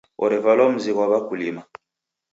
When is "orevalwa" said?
0.23-0.65